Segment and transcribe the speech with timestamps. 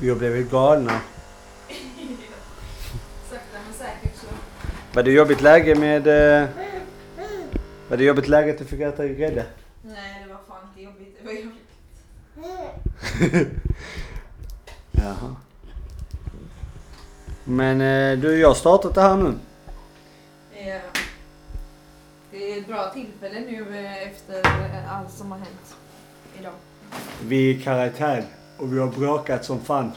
[0.00, 1.00] Vi har blivit galna.
[3.30, 4.26] Sakta men säkert så.
[4.94, 6.06] Var det jobbigt läge med...
[6.06, 6.48] Eh,
[7.88, 9.46] var det jobbigt läge att du fick äta grädde?
[9.82, 11.18] Nej, det var fan inte jobbigt.
[11.20, 11.62] Det var jobbigt.
[14.92, 15.36] Jaha.
[17.44, 19.34] Men eh, du, jag har startat det här nu.
[20.66, 20.78] Ja.
[22.30, 25.76] Det är ett bra tillfälle nu eh, efter eh, allt som har hänt
[26.40, 26.52] idag.
[27.22, 28.24] Vi är i karantän
[28.58, 29.92] och vi har bråkat som fan.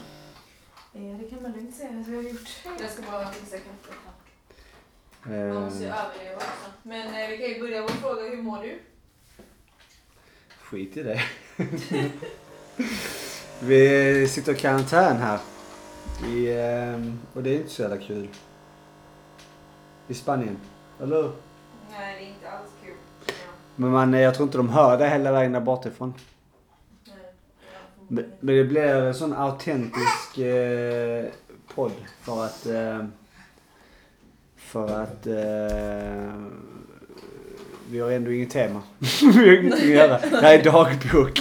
[0.92, 2.48] Ja, det kan man lugnt säga att vi har gjort.
[2.80, 3.94] Jag ska bara fixa kaffe.
[5.22, 6.70] Man Eh, måste ju överleva också.
[6.82, 8.78] Men eh, vi kan ju börja med att fråga, hur mår du?
[10.62, 11.20] skit i det.
[13.60, 15.38] vi sitter i karantän här.
[16.26, 18.28] I, eh, och det är inte så jävla kul.
[20.08, 20.56] I Spanien.
[21.00, 21.32] Eller hur?
[21.90, 22.94] Nej, det är inte alls kul.
[23.26, 23.32] Ja.
[23.76, 26.14] Men man, jag tror inte de hör det hela vägen där bortifrån.
[28.12, 31.24] Men det blir en sån autentisk eh,
[31.74, 31.92] podd
[32.22, 32.66] för att...
[32.66, 33.04] Eh,
[34.56, 35.26] för att...
[35.26, 36.42] Eh,
[37.90, 38.82] vi har ändå inget tema.
[39.20, 40.18] vi har ingenting att göra.
[40.18, 41.40] Det här är dagbok.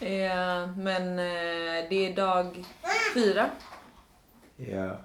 [0.00, 2.64] Ja, men eh, det är dag
[3.14, 3.50] fyra
[4.56, 5.00] Ja.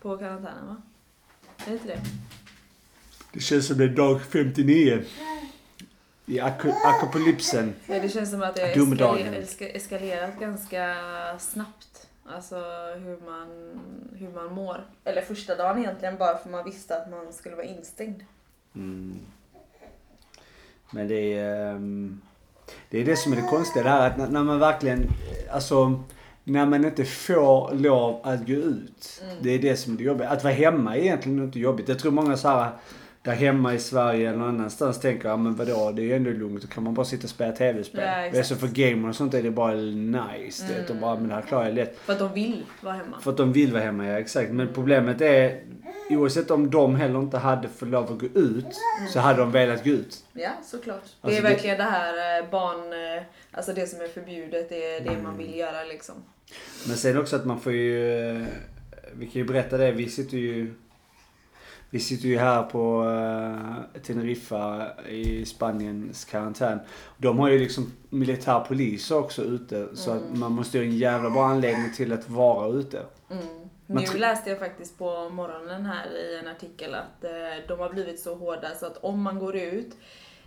[0.00, 0.76] på karantänen va?
[1.58, 2.00] Är det inte det?
[3.32, 5.02] Det känns som det är dag 59.
[6.26, 7.74] I ak- apokalypsen.
[7.86, 10.94] Ja, det känns som att det har eskalerat, eska- eskalerat ganska
[11.38, 12.06] snabbt.
[12.26, 12.56] Alltså
[12.98, 13.48] hur man,
[14.18, 14.86] hur man mår.
[15.04, 18.24] Eller första dagen egentligen bara för man visste att man skulle vara instängd.
[18.74, 19.14] Mm.
[20.90, 22.20] Men det är, ehm,
[22.90, 25.08] det är det som är det konstiga det här att när, när man verkligen,
[25.52, 26.02] alltså
[26.44, 29.22] när man inte får lov att gå ut.
[29.24, 29.36] Mm.
[29.42, 30.28] Det är det som är det jobbiga.
[30.28, 31.88] Att vara hemma är egentligen inte jobbigt.
[31.88, 32.70] Jag tror många så här
[33.24, 36.30] där hemma i Sverige eller någon annanstans tänker, ja men vadå, det är ju ändå
[36.30, 36.62] lugnt.
[36.62, 38.30] Då kan man bara sitta och spela tv-spel.
[38.34, 40.64] Ja, så för gamer och sånt är det bara nice.
[40.64, 40.76] Mm.
[40.86, 41.98] Det, och bara, men det här klarar jag lätt.
[41.98, 43.20] För att de vill vara hemma.
[43.20, 44.50] För att de vill vara hemma, ja exakt.
[44.50, 45.60] Men problemet är,
[46.10, 48.66] oavsett om de heller inte hade fått lov att gå ut,
[49.12, 50.24] så hade de velat gå ut.
[50.32, 51.02] Ja, såklart.
[51.04, 52.92] det Alltså, är det- verkligen det här eh, barn...
[53.18, 53.22] eh,
[53.56, 55.22] Alltså det som är förbjudet, det är det Mm.
[55.22, 56.14] man vill göra liksom.
[56.88, 58.42] Men sen också att man får ju, eh,
[59.12, 60.74] vi kan ju berätta det, vi sitter ju
[61.94, 66.80] vi sitter ju här på uh, Teneriffa i Spaniens karantän.
[67.18, 69.96] De har ju liksom militärpolis också ute.
[69.96, 73.02] Så att man måste ju ha en jävla bra anledning till att vara ute.
[73.30, 73.44] Mm.
[73.86, 77.30] Nu läste jag faktiskt på morgonen här i en artikel att eh,
[77.68, 79.96] de har blivit så hårda så att om man går ut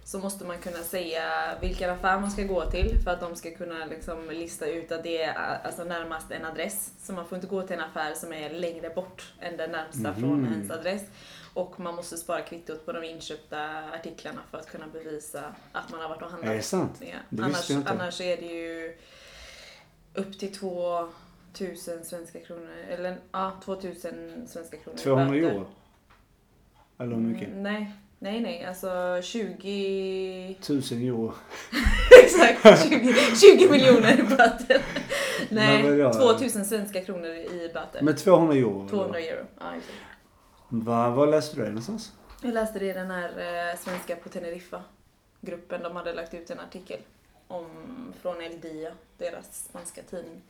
[0.03, 1.22] så måste man kunna säga
[1.62, 5.03] vilken affär man ska gå till för att de ska kunna liksom lista ut att
[5.03, 6.91] det är alltså närmast en adress.
[7.00, 10.13] Så man får inte gå till en affär som är längre bort än den närmsta
[10.13, 10.53] från Mhm.
[10.53, 11.02] ens adress.
[11.57, 13.59] Och man måste spara kvittot på de inköpta
[13.94, 16.51] artiklarna för att kunna bevisa att man har varit och handlat.
[16.51, 16.91] Är det sant?
[17.00, 17.07] Ja.
[17.29, 17.91] Det Annars, jag inte.
[17.91, 18.97] annars är det ju
[20.13, 22.75] upp till 2000 svenska kronor.
[22.90, 25.00] Eller ja, 2000 svenska kronor.
[25.00, 25.47] i 200 böter.
[25.50, 25.66] euro.
[27.00, 27.47] Eller hur mycket?
[27.47, 28.66] Mm, nej, nej, nej.
[28.66, 30.57] Alltså 20...
[30.59, 31.34] 1000 euro.
[32.24, 33.13] Exakt, 20,
[33.57, 34.81] 20 miljoner i böter.
[35.50, 36.13] Nej, Men vadå?
[36.13, 38.01] 2000 svenska kronor i böter.
[38.01, 38.88] Med 200 euro?
[38.89, 39.45] 200 euro.
[39.59, 39.97] Ja, exakt.
[40.70, 42.12] Va, var läste du det någonstans?
[42.42, 45.84] Jag läste det i den här eh, Svenska på Teneriffa-gruppen.
[45.84, 47.00] De hade lagt ut en artikel
[47.48, 47.66] om,
[48.22, 50.42] från El Dia, deras spanska tidning.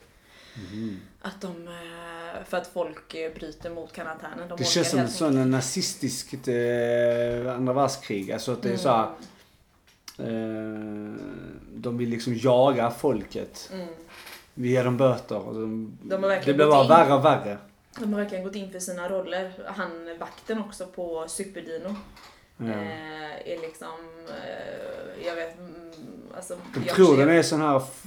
[0.72, 1.00] Mhm.
[1.22, 4.50] Att de, eh, för att folk eh, bryter mot karantänen.
[4.50, 8.32] De Det känns som ett sån nazistiskt eh, andra världskrig.
[8.32, 9.10] Alltså att det är så här,
[10.20, 11.16] Mm.
[11.16, 11.22] eh,
[11.74, 13.70] De vill liksom jaga folket.
[13.74, 13.88] Mm.
[14.54, 15.38] Vi ger dem böter.
[15.48, 16.90] Och de, De det blir bara in.
[16.90, 17.58] värre och värre.
[18.00, 19.52] De har verkligen gått in för sina roller.
[19.66, 21.96] Han, vakten också på Superdino,
[22.58, 22.66] Ja.
[22.66, 23.94] eh, är liksom,
[24.30, 25.92] eh, jag vet, mm,
[26.36, 26.54] alltså.
[26.74, 28.04] Jag tror förstår- de är sån här f-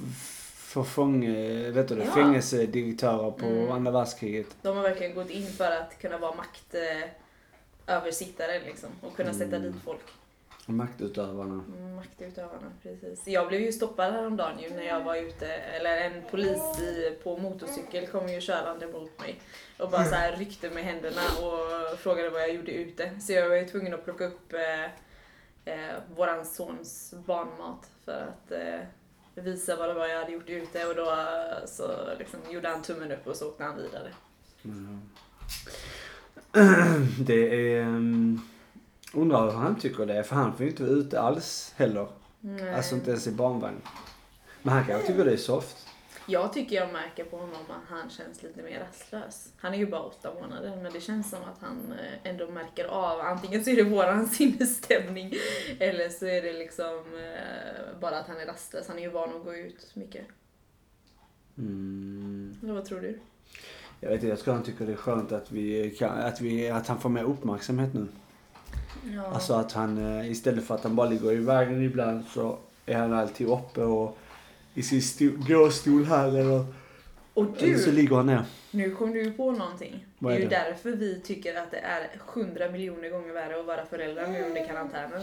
[0.56, 2.10] förfånge, vet du det, Ja.
[2.10, 3.70] fängelsedirektörer på Mm.
[3.72, 4.46] andra världskriget.
[4.62, 6.34] De har verkligen gått in för att kunna vara
[7.86, 9.72] maktöversittare liksom, och kunna sätta Mm.
[9.72, 10.00] dit folk.
[10.70, 11.64] Maktutövarna.
[11.69, 13.26] Mm, Maktutövarna, precis.
[13.26, 17.39] Jag blev ju stoppad häromdagen ju när jag var ute, eller en polis i, på
[17.39, 19.41] motorcykel kom ju körande mot mig
[19.78, 23.21] och bara så här ryckte med händerna och frågade vad jag gjorde ute.
[23.21, 24.84] Så jag var ju tvungen att plocka upp eh,
[25.74, 28.80] eh, våran sons barnmat för att eh,
[29.34, 32.83] visa vad det var jag hade gjort ute och då eh, så liksom gjorde han
[32.83, 34.12] tummen upp och så åkte han vidare.
[34.65, 35.00] Mm.
[37.27, 37.80] Det är...
[37.80, 38.41] Um,
[39.15, 42.09] undrar hur han tycker det är, för han får ju inte vara ute alls heller.
[42.41, 42.74] Nej.
[42.74, 43.80] Alltså inte ens i barnvagn.
[44.62, 45.86] Men han kanske tycker det är soft.
[46.27, 49.53] Jag tycker jag märker på honom att han känns lite mer rastlös.
[49.57, 52.84] Han är ju bara åtta månader men det känns som att han eh, ändå märker
[52.84, 55.33] av, antingen så är det våran sinnesstämning
[55.78, 58.89] eller så är det liksom eh, bara att han är rastlös.
[58.89, 60.27] Han är ju van att gå ut mycket.
[61.59, 62.56] Mm.
[62.63, 63.18] Eller vad tror du?
[64.01, 66.71] Jag vet inte, jag tror han tycker det är skönt att, vi kan, att, vi,
[66.71, 68.06] att han får mer uppmärksamhet nu.
[69.14, 69.26] Ja.
[69.26, 72.94] Alltså att han eh, istället för att han bara ligger i vägen ibland så är
[72.97, 74.18] han alltid uppe och
[74.74, 76.64] i sin sto- gåstol här eller,
[77.34, 78.44] och eller så du, ligger han ner.
[78.70, 80.06] nu kom du ju på någonting.
[80.18, 83.60] Vad det är är ju därför vi tycker att det är 100 miljoner gånger värre
[83.60, 85.22] att vara förälder nu under karantänen.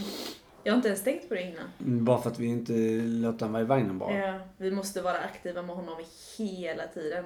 [0.63, 1.63] Jag har inte ens tänkt på det innan.
[1.85, 2.73] Mm, Bara för att vi inte
[3.03, 4.17] låter han vara i vagnen bara.
[4.17, 5.95] Ja, vi måste vara aktiva med honom
[6.37, 7.25] hela tiden.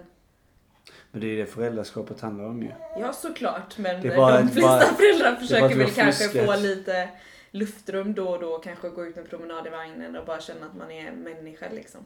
[1.12, 2.72] Men det är det föräldraskapet handlar om ju.
[3.00, 3.78] Ja, såklart.
[3.78, 6.46] Men de flesta bara- föräldrar försöker väl kanske fuskat.
[6.46, 7.10] få lite
[7.52, 8.58] luftrum då och då.
[8.58, 12.02] Kanske gå ut en promenad i vagnen och bara känna att man är människa liksom.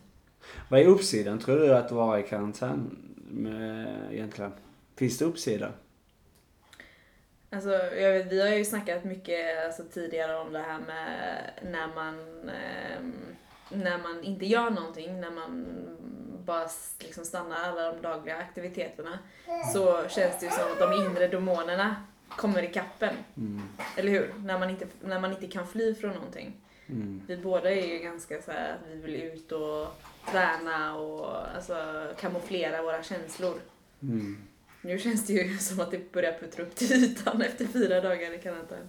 [0.70, 2.98] Vad är uppsidan tror du att vara i karantän
[3.30, 4.52] med, egentligen?
[4.96, 5.72] Finns det uppsida?
[7.50, 11.10] Alltså, jag vet, vi har ju snackat mycket alltså, tidigare om det här med
[11.64, 12.20] när man,
[12.50, 13.14] ehm,
[13.70, 15.66] när man inte gör någonting, när man
[16.46, 16.68] bara
[17.00, 19.20] liksom stannar alla de dagliga aktiviteterna,
[19.74, 21.96] så känns det ju som att de inre demonerna
[22.30, 23.16] kommer i kappen.
[23.38, 23.62] Mm.
[23.98, 24.34] Eller hur?
[24.44, 26.54] När man inte, när man inte kan fly från någonting.
[26.88, 27.22] Mm.
[27.28, 29.88] Vi båda är ju ganska så här att vi vill ut och
[30.32, 31.76] träna och alltså,
[32.20, 33.56] kamouflera våra känslor.
[34.02, 34.38] Mm.
[34.82, 38.34] Nu känns det ju som att det börjar puttra upp till ytan efter fyra dagar
[38.34, 38.88] i karantän.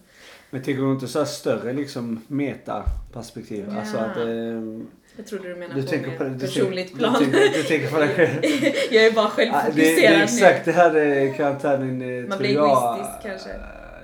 [0.50, 3.67] Men tänker du inte så här större liksom metaperspektiv?
[3.69, 3.81] Ja.
[3.81, 4.17] Alltså att...
[4.17, 4.81] Eh,
[5.17, 7.15] Jag trodde du menade du på tänker på du personligt tänker, plan.
[7.19, 8.45] Du tänker, du tänker på dig själv.
[8.91, 10.73] jag är bara Ja, det, självfokuserad det exakt nu.
[10.73, 13.49] det här det karantänen eh, Man blir egoistisk, kanske.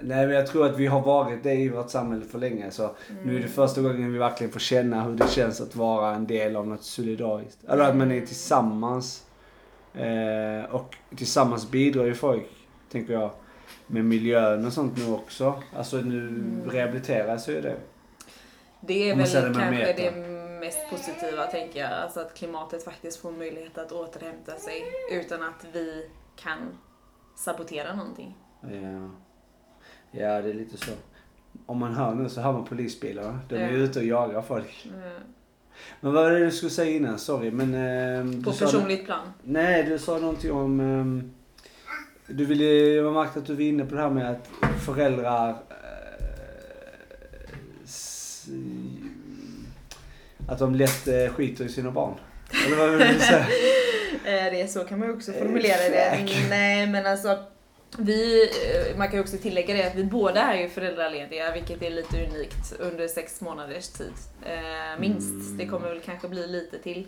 [0.05, 2.91] Nej men jag tror att vi har varit det i vårt samhälle för länge så
[3.25, 3.49] nu är det Mm.
[3.53, 6.83] första gången vi verkligen får känna hur det känns att vara en del av något
[6.85, 7.59] solidariskt.
[7.69, 9.23] Eller att man är tillsammans.
[9.95, 12.47] Eh, och tillsammans bidrar ju folk,
[12.93, 13.31] tänker jag,
[13.87, 15.63] med miljön och sånt nu också.
[15.77, 16.71] Alltså nu Mm.
[16.71, 17.77] rehabiliteras ju det.
[18.81, 20.11] Det är väl kanske det
[20.63, 21.93] mest positiva tänker jag.
[21.93, 26.59] Alltså att klimatet faktiskt får möjlighet att återhämta sig utan att vi kan
[27.37, 28.37] sabotera någonting.
[28.63, 29.11] Ja.
[30.11, 30.93] ja, det är lite så.
[31.67, 33.41] Om man hör nu så hör man polisbilarna.
[33.49, 33.69] De är Ja.
[33.77, 34.87] ute och jagar folk.
[34.87, 35.23] Eh,
[36.01, 37.19] Men vad var det du skulle säga innan?
[37.19, 37.75] Sorry, men...
[37.75, 39.33] Eh, På personligt plan.
[39.43, 40.81] Nej, du sa någonting om...
[40.81, 41.33] ehm,
[42.27, 42.65] du ville...
[42.65, 44.49] Jag har märkt att du var inne på det här med att
[44.85, 45.49] föräldrar...
[45.51, 45.57] eh,
[47.85, 48.49] s-
[50.49, 52.15] att de lätt eh, skiter i sina barn.
[52.67, 53.47] Eller vad vill du säga?
[54.25, 55.97] Eh, Det är så kan man ju också formulera det.
[56.05, 56.49] Exakt.
[56.51, 57.39] Nej men alltså
[57.99, 61.83] vi, eh, man kan ju också tillägga det att vi båda är ju föräldralediga vilket
[61.83, 64.13] är lite unikt under sex månaders tid.
[64.47, 65.31] Eh, minst.
[65.31, 65.59] Mm.
[65.59, 67.07] Det kommer väl kanske bli lite till.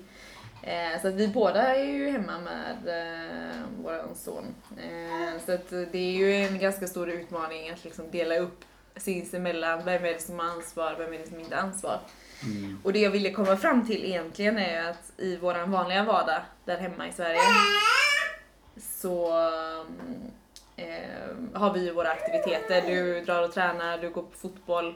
[0.63, 4.45] Eh, så att vi båda är ju hemma med eh, vår son.
[4.79, 8.65] Eh, så att det är ju en ganska stor utmaning att liksom dela upp
[8.97, 9.85] sinsemellan.
[9.85, 12.01] Vem är det som har ansvar, vem är det som inte har ansvar.
[12.47, 12.79] Mm.
[12.83, 16.41] Och det jag ville komma fram till egentligen är ju att i våran vanliga vardag
[16.65, 17.41] där hemma i Sverige
[18.81, 20.31] så mm,
[20.77, 22.83] eh, har vi ju våra aktiviteter.
[22.87, 24.95] Du drar och tränar, du går på fotboll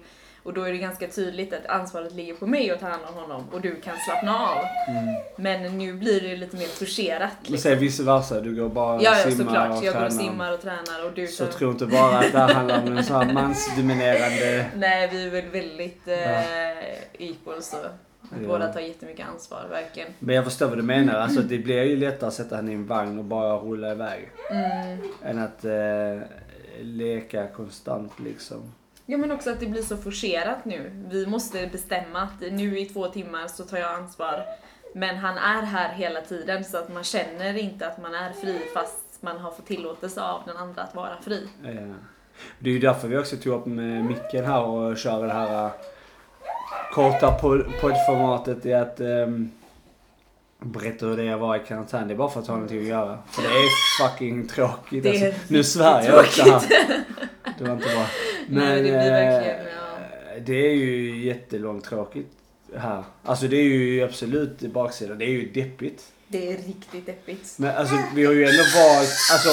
[0.49, 3.15] och då är det ganska tydligt att ansvaret ligger på mig att ta hand om
[3.15, 4.59] honom och du kan slappna av.
[4.89, 5.15] Mm.
[5.37, 7.33] Men nu blir det lite mer forcerat.
[7.43, 7.71] Men Liksom.
[7.71, 9.79] säg vice versa, du går bara och Ja, ja simmar såklart.
[9.79, 11.53] och Jag går och simmar och tränar och du Så tar...
[11.53, 14.67] tro inte bara att det här handlar om en sån här mansdominerande...
[14.77, 17.77] Nej, vi är väl väldigt eh, equal så.
[18.23, 18.29] Ja.
[18.49, 20.09] Båda tar jättemycket ansvar, verkligen.
[20.19, 21.15] Men jag förstår vad du menar.
[21.15, 24.29] Alltså det blir ju lättare att sätta henne i en vagn och bara rulla iväg.
[24.51, 24.99] Mm.
[25.25, 26.29] Än att eh,
[26.81, 28.73] leka konstant liksom.
[29.11, 30.91] Ja men också att det blir så forcerat nu.
[31.11, 34.45] Vi måste bestämma att nu i två timmar så tar jag ansvar.
[34.95, 38.61] Men han är här hela tiden så att man känner inte att man är fri
[38.75, 41.49] fast man har fått tillåtelse av den andra att vara fri.
[41.65, 41.93] Eh,
[42.59, 45.65] Det är ju därför vi också tog upp med micken här och kör det här
[45.65, 45.71] eh,
[46.93, 49.51] korta pod- poddformatet i att um,
[50.61, 52.09] berätta hur det är att vara i karantän.
[52.09, 53.19] Det är bara för att ha någonting att göra.
[53.31, 55.03] För det är fucking tråkigt.
[55.03, 55.41] Det är alltså.
[55.49, 56.63] Nu svär jag också här.
[57.59, 58.07] Det var inte bra.
[58.49, 60.41] Men Nej, det blir eh, verkligen, ja.
[60.47, 62.29] det är ju jättelångtråkigt
[62.77, 63.05] här.
[63.25, 65.19] Alltså det är ju absolut baksidan.
[65.19, 66.13] Det är ju deppigt.
[66.29, 67.55] Det är riktigt deppigt.
[67.59, 69.49] Men alltså vi har ju ändå valt, alltså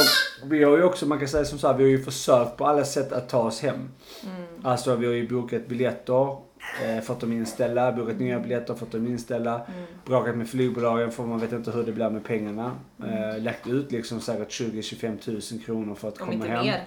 [0.46, 2.66] vi har ju också, man kan säga som så här, vi har ju försökt på
[2.66, 3.76] alla sätt att ta oss hem.
[4.24, 4.46] Mm.
[4.64, 6.38] Alltså vi har ju bokat biljetter,
[6.84, 9.54] eh, fått dem inställda, bokat nya biljetter, fått dem inställda.
[9.54, 9.86] Mm.
[10.06, 12.72] Bråkat med flygbolagen för man vet inte hur det blir med pengarna.
[13.00, 16.66] Eh, lagt ut liksom säkert 20-25 tusen kronor för att Om komma hem.
[16.66, 16.84] mer.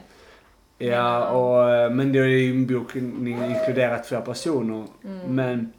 [0.78, 4.85] Ja, och, eh, men det är ju inbokning inkluderat flera personer.
[5.04, 5.18] Mm.
[5.35, 5.73] Men...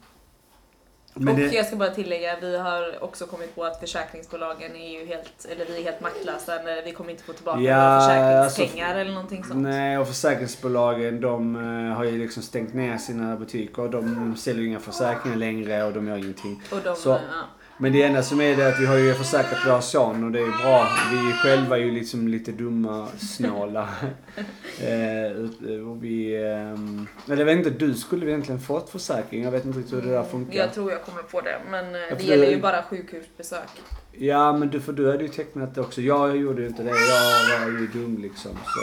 [1.14, 5.00] men och det, jag ska bara tillägga, vi har också kommit på att försäkringsbolagen är
[5.00, 6.52] ju helt, eller vi är helt maktlösa.
[6.84, 9.62] Vi kommer inte få tillbaka Ja, några alltså, försäkringspengar eller någonting sånt.
[9.62, 13.88] Nej, och försäkringsbolagen de eh, har ju liksom stängt ner sina butiker.
[13.88, 16.62] De säljer inga försäkringar längre och de gör ingenting.
[16.72, 17.44] Och de, Så- ja.
[17.82, 20.40] Men det enda som är det att vi har ju försäkrat vår son och det
[20.40, 20.88] är bra.
[21.12, 23.88] Vi själva är ju liksom lite dumma, snåla.
[24.80, 26.36] eh, ut- och vi...
[26.46, 29.44] ehm, eller jag vet inte, du skulle egentligen fått försäkring?
[29.44, 30.58] Jag vet inte riktigt hur det där funkar.
[30.58, 33.68] Jag tror jag kommer på det, men eh, Ja, det gäller det- ju bara sjukhusbesök.
[34.12, 36.00] Ja men du, för du hade ju tecknat det också.
[36.00, 36.90] Jag gjorde ju inte det.
[36.90, 38.50] Jag var ju dum liksom.
[38.52, 38.80] Så,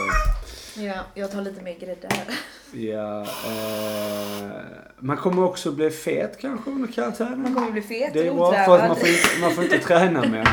[0.80, 2.36] Ja, jag tar lite mer grädde här.
[2.82, 4.52] ja, eh,
[5.00, 7.42] man kommer också bli fet kanske under karantänen.
[7.42, 9.80] Man kommer bli fet Det är bra för att man får, inte, man får inte
[9.80, 10.48] träna mer.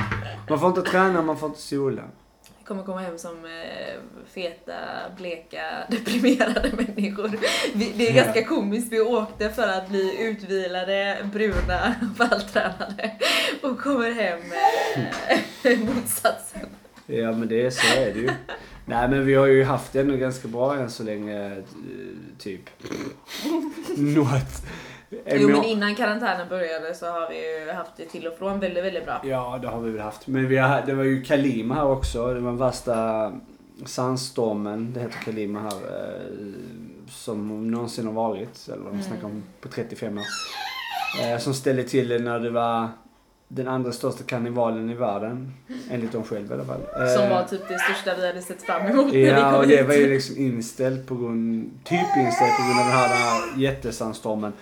[0.49, 2.03] Man får inte träna, man får inte sola.
[2.59, 4.01] Jag kommer komma hem som eh,
[4.35, 4.73] feta,
[5.17, 7.31] bleka, deprimerade människor.
[7.75, 8.23] Det är Ja.
[8.25, 8.93] ganska komiskt.
[8.93, 13.11] Vi åkte för att bli utvilade, bruna, vältränade
[13.63, 14.41] och kommer hem
[15.65, 16.69] eh, motsatsen.
[17.07, 18.31] Ja men det är så är det ju.
[18.87, 21.47] Nej men vi har ju haft det ändå ganska bra än så länge.
[21.47, 21.63] eh,
[22.39, 22.61] Typ.
[23.97, 24.63] Något.
[25.27, 28.85] Jo men innan karantänen började så har vi ju haft det till och från väldigt,
[28.85, 29.21] väldigt bra.
[29.25, 30.27] Ja det har vi väl haft.
[30.27, 32.35] Men vi har, det var ju Kalima här också.
[32.35, 33.33] Det var värsta
[33.85, 35.71] sandstormen, det heter Kalima här.
[35.73, 36.53] eh,
[37.09, 38.69] Som någonsin har varit.
[38.73, 40.25] Eller de snackar om på 35 år.
[41.23, 42.89] Eh, Som ställde till det när det var
[43.55, 45.53] den andra största karnevalen i världen.
[45.91, 46.81] Enligt dem själva i alla fall.
[47.17, 49.61] Som Eh, var typ det största vi hade sett fram emot när vi Ja, kom
[49.61, 49.87] och det hit.
[49.87, 53.63] var ju liksom inställt på grund, typ inställt på grund av den här, den här
[53.63, 54.53] jättesandstormen.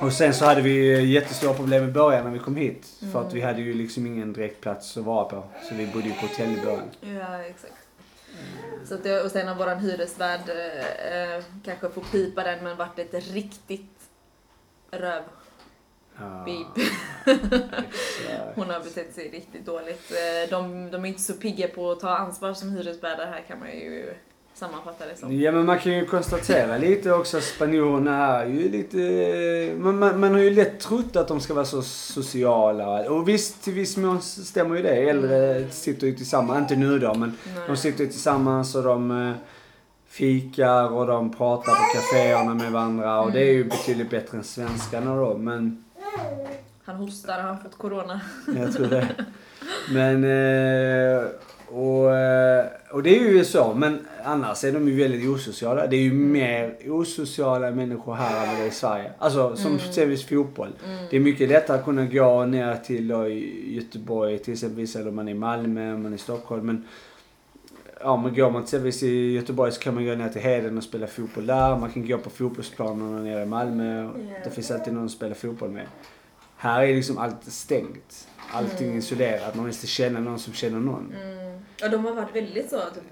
[0.00, 2.86] Och sen så hade vi jättestora problem i början när vi kom hit.
[3.12, 5.44] För att vi hade ju liksom ingen direkt plats att vara på.
[5.68, 6.82] Så vi bodde ju på hotell i början.
[7.00, 7.72] Ja, exakt.
[8.84, 12.76] Så att det, och sen har våran hyresvärd eh, eh, kanske får pipa den men
[12.76, 13.90] varit ett riktigt
[14.90, 15.22] röv.
[16.44, 16.86] Beep.
[17.26, 18.54] exakt.
[18.54, 20.10] Hon har betett sig riktigt dåligt.
[20.10, 23.58] Eh, De, de är inte så pigga på att ta ansvar som hyresvärdar här kan
[23.58, 24.14] man ju
[24.54, 25.40] sammanfatta det som.
[25.40, 28.98] Ja men man kan ju konstatera lite också att spanjorerna är ju lite...
[29.78, 33.10] Man, man, man har ju lätt trott att de ska vara så sociala.
[33.10, 34.94] Och visst, till viss mån stämmer ju det.
[35.10, 37.64] Äldre sitter ju tillsammans, inte nu då men Nej.
[37.66, 39.34] de sitter ju tillsammans och de eh,
[40.08, 44.44] fikar och de pratar på kaféerna med varandra och det är ju betydligt bättre än
[44.44, 45.84] svenskarna då men
[46.84, 48.20] Han hostar, har han fått corona?
[48.56, 49.08] jag tror det.
[49.92, 51.24] Men eh,
[51.70, 55.86] och, eh, och det är ju så men annars är de ju väldigt osociala.
[55.86, 59.12] Det är ju mer osociala människor här än vad det är i Sverige.
[59.18, 59.76] Alltså som Mm.
[59.78, 60.68] exempelvis fotboll.
[61.10, 63.28] Det är mycket lättare att kunna gå ner till då,
[63.64, 66.66] Göteborg till exempel eller om man är i Malmö, om man är i Stockholm.
[66.66, 66.84] Men
[68.00, 70.84] ja, men går man exempelvis i Göteborg så kan man gå ner till Heden och
[70.84, 71.76] spela fotboll där.
[71.76, 74.04] Man kan gå på fotbollsplanerna nere i Malmö.
[74.06, 74.14] och.
[74.44, 75.86] Det finns alltid någon att spela fotboll med.
[76.56, 78.28] Här är liksom allt stängt.
[78.52, 78.98] Allting Mm.
[78.98, 79.54] isolerat.
[79.54, 81.14] Man måste känna någon som känner någon.
[81.22, 81.60] Mm.
[81.80, 83.04] Ja, de har varit väldigt så typ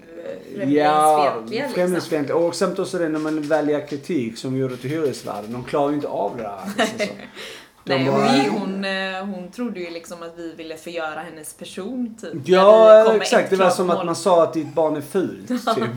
[0.69, 1.33] Ja,
[1.73, 2.43] främlingsfientliga liksom.
[2.43, 5.53] Och samt också det när man väljer kritik som vi gjorde till hyresvärden.
[5.53, 6.59] De klarar ju inte av det där.
[6.77, 7.15] Liksom
[7.87, 12.15] Nej, bara- hon, hon, eh, hon trodde ju liksom att vi ville förgöra hennes person
[12.21, 12.33] typ.
[12.45, 13.49] Ja, exakt.
[13.49, 15.89] Det var som att man sa att ditt barn är fult, typ.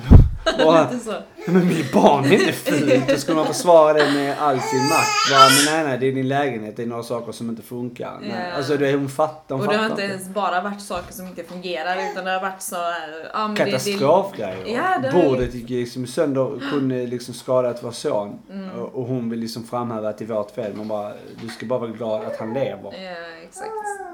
[0.44, 1.14] Lite så.
[1.46, 3.02] men mitt barn är inte fult.
[3.08, 5.30] Då skulle man försvara det med all sin makt.
[5.32, 6.76] Bara, men nej, nej, det är din lägenhet.
[6.76, 8.18] Det är några saker som inte funkar.
[8.20, 8.30] Nej.
[8.50, 8.56] Ja.
[8.56, 9.54] Alltså, det, hon fattar.
[9.56, 12.40] Hon Och det har inte ens bara varit saker som inte fungerar utan det har
[12.40, 14.66] varit så här, ja, men det- Katastrofgrejer.
[14.66, 18.38] Ja, det har ju- Bordet gick liksom sönder kunde liksom skadat vår son.
[18.52, 18.70] Mm.
[18.70, 20.74] Och, hon vill liksom framhäva att det är vårt fel.
[20.74, 22.90] Man bara, du ska bara vara glad att han lever.
[22.90, 23.12] Det, ja,
[23.48, 23.70] exakt.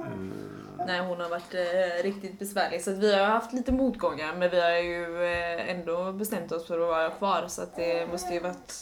[0.06, 0.33] Mm.
[0.87, 2.83] Nej, hon har varit eh, riktigt besvärlig.
[2.85, 6.66] Så att vi har haft lite motgångar men vi har ju eh, ändå bestämt oss
[6.66, 8.75] för att vara kvar så att det måste ju varit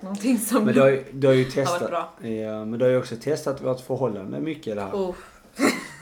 [0.00, 1.90] någonting som Men du har, ju- du har ju har varit testat.
[1.90, 2.12] bra.
[2.28, 4.92] Ja, men du har ju också testat vårt förhållande mycket det här.
[4.92, 5.14] Oh,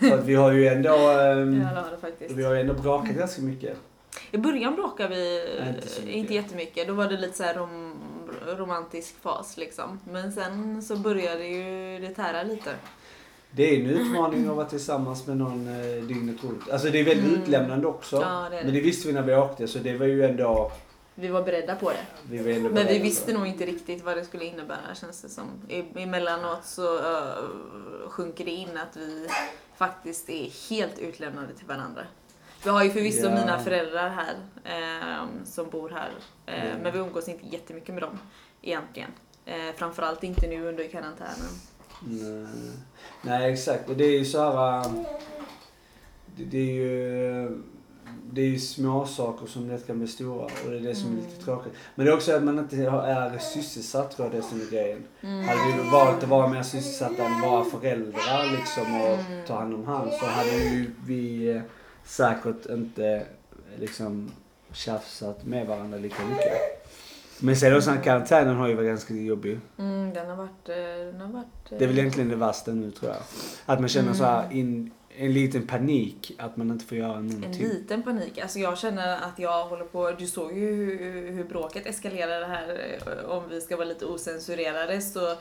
[0.01, 1.85] För att vi har ju ändå, ehm, ja,
[2.29, 3.77] vi har ju ändå bråkat ganska mycket.
[4.31, 6.15] I början bråkade vi Nej, inte så mycket.
[6.17, 6.87] inte jättemycket.
[6.89, 7.95] Då var det lite så rom,
[8.47, 10.01] romantisk fas liksom.
[10.11, 12.71] Men sen så började ju det tära lite.
[13.53, 16.71] Det är en utmaning att vara tillsammans med någon eh, dygnet runt.
[16.71, 17.43] Alltså det är väldigt Mm.
[17.43, 18.17] utlämnande också.
[18.17, 18.65] Ja, det det.
[18.65, 20.73] Men det visste vi när vi åkte så det var ju ändå...
[21.15, 21.97] Vi var beredda på det.
[22.31, 23.03] Vi ändå Men vi beredda.
[23.05, 25.45] visste nog inte riktigt vad det skulle innebära känns det som.
[25.97, 27.35] Emellanåt så uh,
[28.09, 29.29] sjunker det in att vi
[29.77, 32.03] faktiskt är helt utlämnade till varandra.
[32.65, 33.35] Vi har ju förvisso Ja.
[33.35, 36.11] mina föräldrar här ehm, som bor här.
[36.47, 36.83] eh, Mm.
[36.83, 38.19] Men vi umgås inte jättemycket med dem
[38.63, 39.11] egentligen.
[39.45, 41.51] Eh, framförallt inte nu under karantänen.
[42.05, 42.47] Nej.
[43.23, 43.89] Nej, exakt.
[43.89, 44.79] Och det är ju så här...
[44.87, 44.93] äh,
[46.37, 47.63] Det, det är ju...
[48.33, 51.13] Det är ju små saker som lätt kan bli stora och det är det som
[51.13, 51.45] är lite Mm.
[51.45, 51.73] tråkigt.
[51.95, 54.71] Men det är också att man inte är sysselsatt tror jag det är som är
[54.71, 55.03] grejen.
[55.21, 55.45] Mm.
[55.49, 59.47] Hade vi valt att vara mer sysselsatta än våra föräldrar liksom och Mm.
[59.47, 61.63] ta hand om han så hade ju vi eh,
[62.05, 63.23] säkert inte
[63.79, 64.31] liksom
[64.73, 66.80] tjafsat med varandra lika mycket.
[67.41, 69.61] Men sen också karantänen har ju varit ganska jobbig.
[69.79, 70.69] Mm, den har varit...
[70.69, 70.75] eh,
[71.13, 73.21] Den har varit eh, Det är väl egentligen det värsta nu tror jag.
[73.67, 74.91] Att man känner så här in,
[75.21, 77.63] en liten panik att man inte får göra En någonting.
[77.63, 78.39] liten panik.
[78.39, 82.99] Alltså jag känner att jag håller på, du såg ju hur, hur bråket eskalerade här
[83.07, 85.35] eh, om vi ska vara lite osensurerade så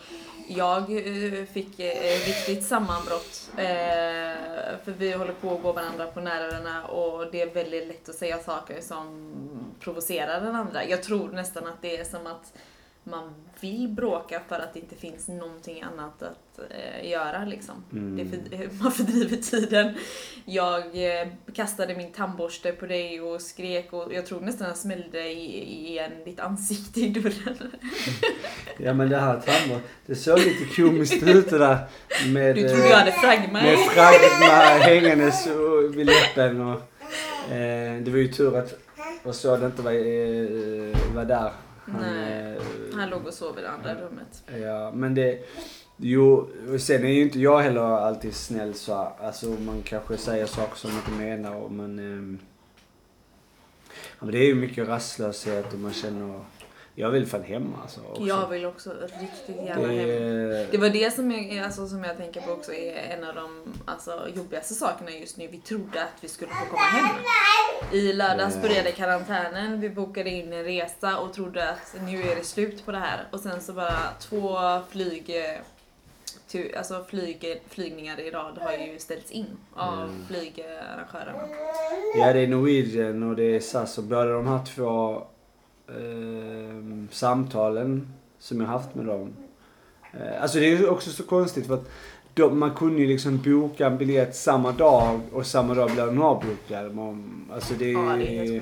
[0.48, 3.51] jag eh, fick eh, riktigt sammanbrott.
[4.83, 8.15] För vi håller på att gå varandra på nerverna och det är väldigt lätt att
[8.15, 9.29] säga saker som
[9.79, 10.86] provocerar den andra.
[10.86, 12.53] Jag tror nästan att det är som att
[13.09, 17.75] man vill bråka för att det inte finns någonting annat att eh, göra liksom.
[17.91, 18.29] Mm.
[18.31, 19.93] För, man fördriver tiden.
[20.45, 20.81] Jag
[21.19, 25.87] eh, kastade min tandborste på dig och skrek och jag tror nästan jag smällde i-
[25.89, 27.57] igen ditt ansikte i dörren.
[28.81, 31.77] Ja men det här tandborst, det såg lite komiskt ut det där
[32.33, 35.47] med, Du trodde eh, jag hade fragma med fragma hängandes
[35.95, 36.81] vid läppen och
[37.53, 38.73] eh, det var ju tur att
[39.23, 41.51] och så det inte var, eh, var där.
[41.91, 42.55] Han, Nej.
[42.55, 44.43] eh, Han låg och sov i det andra rummet.
[44.62, 45.39] Ja, men det...
[45.98, 48.93] Jo, sen är ju inte jag heller alltid snäll så.
[49.19, 52.39] Alltså man kanske säger saker som man inte menar och man...
[53.91, 56.39] ja, men det är ju mycket rastlöshet och man känner...
[56.99, 57.99] Jag vill fan hem alltså.
[58.09, 58.21] Också.
[58.23, 58.89] Jag vill också
[59.19, 59.95] riktigt gärna hem.
[60.49, 63.35] det, Det var det som jag, alltså, som jag tänker på också är en av
[63.35, 65.47] de alltså, jobbigaste sakerna just nu.
[65.47, 67.15] Vi trodde att vi skulle få komma hem.
[67.91, 68.61] I lördags Ja.
[68.61, 72.91] började karantänen, vi bokade in en resa och trodde att nu är det slut på
[72.91, 73.27] det här.
[73.31, 74.57] Och sen så bara två
[74.89, 75.29] flyg,
[76.55, 80.25] eh, alltså flyg, flygningar i rad har ju ställts in av Mm.
[80.27, 81.47] flygarrangörerna.
[82.15, 85.23] ja, det är Norwegian och det är SAS och båda de här två
[85.98, 88.08] ehm, samtalen
[88.39, 89.34] som jag haft med dem.
[90.13, 91.89] Eh, alltså det är ju också så konstigt för att
[92.34, 96.22] de, man kunde ju liksom boka en biljett samma dag och samma dag blev den
[96.22, 96.96] avbokad.
[96.96, 98.62] Man, alltså det, Ja, det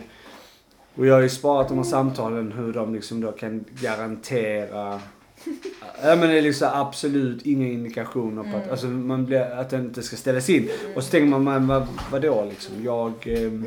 [0.96, 5.00] Och jag har ju sparat de här samtalen hur de liksom då kan garantera
[6.04, 8.70] Ja men det är liksom absolut inga indikationer på att, Mm.
[8.72, 10.70] alltså man blir, att det inte ska ställas in.
[10.96, 12.84] Och så tänker man, men vad, vadå liksom?
[12.84, 13.14] Jag...
[13.26, 13.66] ehm,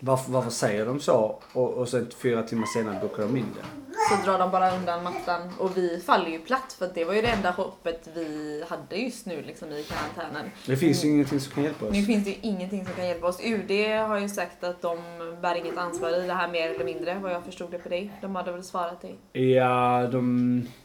[0.00, 1.38] varför, varför säger de så?
[1.52, 3.86] Och, och sen fyra timmar senare bokar de in det.
[4.10, 7.22] Så drar de bara undan mattan och vi faller ju platt för det var ju
[7.22, 10.50] det enda hoppet vi hade just nu liksom i karantänen.
[10.66, 11.92] Det finns ju ingenting som kan hjälpa oss.
[11.92, 13.40] Nu finns det ju ingenting som kan hjälpa oss.
[13.44, 13.70] UD
[14.08, 14.98] har ju sagt att de
[15.42, 18.12] bär inget ansvar i det här mer eller mindre vad jag förstod det på dig.
[18.20, 19.42] De hade väl svarat dig.
[19.52, 20.22] Ja, de,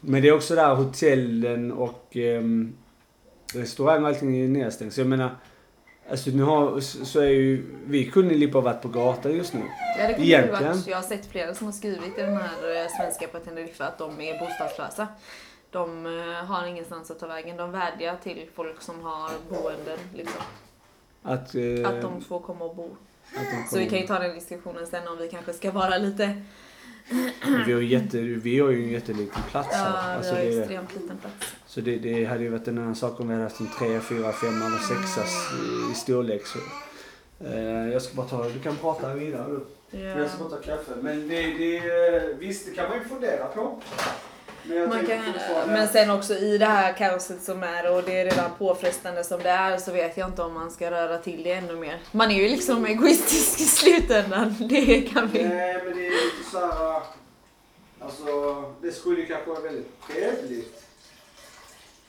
[0.00, 2.76] men det är också där hotellen och um,
[3.54, 4.92] restaurang och allting är nedstängt.
[4.92, 5.30] Så jag menar,
[6.12, 9.62] alltså nu har, så är ju, vi kunde lika ha varit på gatan just nu.
[9.98, 10.86] Ja, det kunde ju varit.
[10.86, 13.98] Jag har sett flera som har skrivit i den här eh, svenska på Teneriffa att
[13.98, 15.08] de är bostadslösa.
[15.70, 17.56] De eh, har ingenstans att ta vägen.
[17.56, 20.42] De vädjar till folk som har boenden liksom.
[21.22, 22.96] Att, eh, Att de får komma och bo.
[23.70, 26.42] Så vi kan ju ta den diskussionen sen om vi kanske ska vara lite...
[27.66, 30.10] vi, har jätte, vi har ju en jätteliten plats Ja, här.
[30.10, 31.34] vi Alltså har det, extremt liten plats.
[31.66, 34.00] så det, det hade ju varit en annan sak om vi hade haft en 3,
[34.00, 35.18] 4, 5 eller 6
[35.88, 36.42] i, i storlek.
[36.46, 36.58] Så.
[37.44, 39.60] Eh, jag ska bara ta, du kan prata vidare du.
[39.98, 40.04] Ja.
[40.18, 40.92] Jag ska bara ta kaffe.
[41.00, 43.80] Men det, det, eh, visst, det kan man ju fundera på.
[44.64, 45.20] Men, Man kan,
[45.66, 49.42] men sen också i det här kaoset som är och det är redan påfrestande som
[49.42, 52.00] det är så vet jag inte om man ska röra till det ännu mer.
[52.12, 54.56] Man är ju liksom egoistisk i slutändan.
[54.68, 55.44] Det kan vi.
[55.44, 56.96] Nej, men det är lite så här...
[56.96, 57.02] äh,
[58.00, 58.24] Alltså,
[58.82, 60.82] det skulle ju kanske vara väldigt trevligt.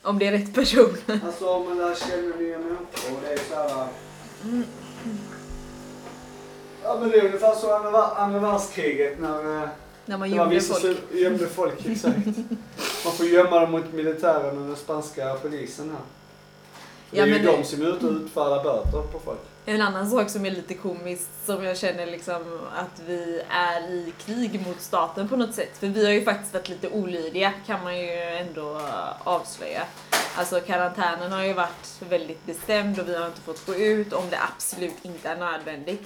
[0.02, 0.96] Om det är rätt person.
[1.26, 3.20] Alltså om man lär känna nya människor.
[3.24, 3.82] Det är så här...
[3.82, 3.86] äh,
[6.84, 9.68] Ja men det är ungefär som andra, vär- andra världskriget när äh,
[10.06, 10.80] När man det gömde folk.
[10.80, 11.86] som gömde folk.
[11.86, 12.16] Exakt.
[13.04, 15.98] Man får gömma dem mot militären och den spanska polisen här.
[17.10, 19.20] För Ja, det är ju men de det- som är ute och utfärdar böter på
[19.24, 19.38] folk.
[19.66, 24.12] En annan sak som är lite komiskt som jag känner liksom att vi är i
[24.26, 25.70] krig mot staten på något sätt.
[25.78, 28.80] För vi har ju faktiskt varit lite olydiga kan man ju ändå
[29.24, 29.82] avslöja.
[30.36, 34.30] Alltså karantänen har ju varit väldigt bestämd och vi har inte fått gå ut om
[34.30, 36.02] det absolut inte är nödvändigt.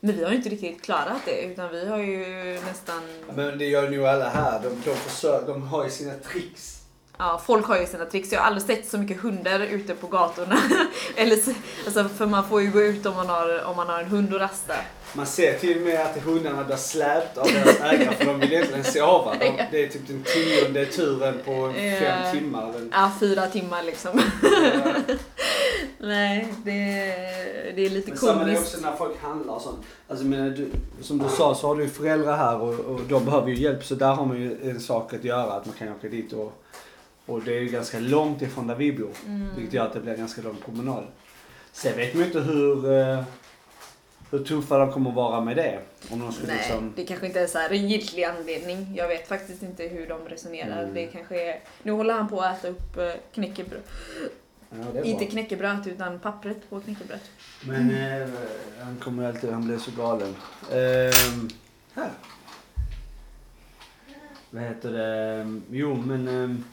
[0.00, 3.00] Men vi har ju inte riktigt klarat det utan vi har ju nästan,
[3.34, 4.60] Men det gör nog alla här.
[4.62, 6.74] De, de, försöker, de har ju sina tricks.
[7.18, 8.32] ja folk har ju sina tricks.
[8.32, 10.58] Jag har aldrig sett så mycket hundar ute på gatorna.
[11.16, 11.50] Eller så,
[11.86, 14.34] alltså för man får ju gå ut om man har, om man har en hund
[14.34, 14.74] och rasta.
[15.12, 18.52] Man ser till och med att hundarna blir släpta av deras ägare för de vill
[18.52, 19.34] egentligen sova.
[19.40, 19.64] De, Ja.
[19.70, 21.96] det är typ den tionde turen på Ja.
[22.00, 22.68] fem timmar.
[22.76, 24.18] Eller, Ja, fyra timmar liksom.
[24.18, 25.14] Eh,
[26.00, 26.72] Nej, det,
[27.76, 28.74] det är lite Men samma det är komiskt.
[28.74, 29.86] också när folk handlar och sånt.
[30.08, 33.24] Alltså, menar, du, som du sa så har du ju föräldrar här och, och de
[33.24, 33.84] behöver ju hjälp.
[33.84, 35.52] Så där har man ju en sak att göra.
[35.52, 36.62] Att man kan åka dit och,
[37.26, 39.10] och det är ju ganska långt ifrån där vi bor.
[39.26, 39.48] Mm.
[39.56, 41.04] Vilket gör att det blir ganska lång promenad.
[41.72, 43.22] Sen vet man ju inte hur, eh,
[44.30, 45.78] hur tuffa de kommer vara med det.
[46.10, 46.92] Om de skulle Nej, liksom...
[46.96, 48.94] det kanske inte är så här en giltig anledning.
[48.96, 50.82] Jag vet faktiskt inte hur de resonerar.
[50.82, 50.94] Mm.
[50.94, 51.60] Det kanske är...
[51.82, 53.82] Nu håller han på att äta upp eh, knäckebröd.
[54.94, 57.20] Ja, Inte knäckebröd utan pappret på knäckebröd.
[57.66, 58.28] Men eh,
[58.84, 60.34] han kommer alltid, han blir så galen.
[60.72, 61.48] Ehm,
[61.94, 62.10] här.
[64.50, 65.60] Vad heter det?
[65.70, 66.28] Jo men...
[66.28, 66.64] ehm,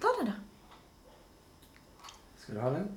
[0.00, 0.32] Ta den då.
[2.38, 2.88] ska du ha den?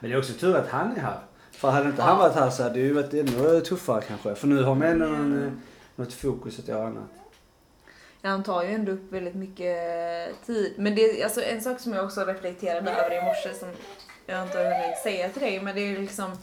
[0.00, 1.20] Men det är också tur att han är här.
[1.52, 2.06] För hade inte Ja.
[2.08, 4.34] han varit här så hade det ju varit ännu tuffare kanske.
[4.34, 5.04] För nu har man ändå
[5.46, 5.52] eh,
[5.96, 7.10] något fokus att göra annat.
[8.22, 10.74] Han tar ju ändå upp väldigt mycket eh, tid.
[10.78, 13.68] Men det är alltså en sak som jag också reflekterade över i morse som
[14.26, 16.38] jag inte har hunnit säga till dig, men det är liksom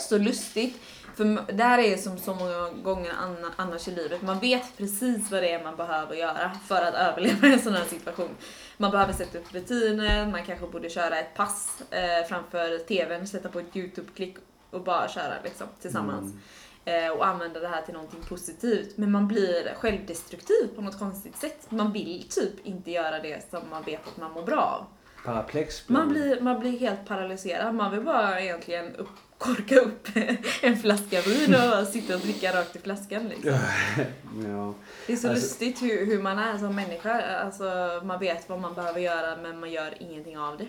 [0.00, 0.80] så lustigt.
[1.14, 3.12] För det här är som så många gånger
[3.56, 4.22] annars i livet.
[4.22, 7.84] Man vet precis vad det är man behöver göra för att överleva en sån här
[7.84, 8.30] situation.
[8.76, 13.48] Man behöver sätta upp rutiner, man kanske borde köra ett pass eh, framför tvn, sätta
[13.48, 14.36] på ett YouTube-klick
[14.70, 16.40] och bara köra liksom, tillsammans Mm
[16.84, 18.96] eh, och använda det här till någonting positivt.
[18.96, 21.66] Men man blir självdestruktiv på något konstigt sätt.
[21.68, 24.86] Man vill typ inte göra det som man vet att man mår bra av.
[25.24, 25.88] Paraplex.
[25.88, 27.74] Man blir, man blir helt paralyserad.
[27.74, 30.08] Man vill bara egentligen upp, korka upp
[30.62, 33.28] en flaska vin och sitta och dricka rakt i flaskan.
[33.28, 33.50] Liksom.
[34.46, 34.74] ja.
[35.06, 37.22] Det är så Alltså- lustigt hur, hur man är som människa.
[37.22, 37.64] Alltså,
[38.04, 40.66] man vet vad man behöver göra men man gör ingenting av det.